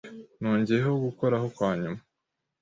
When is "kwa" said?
1.55-1.71